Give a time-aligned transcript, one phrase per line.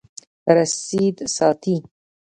[0.57, 1.77] رسید ساتئ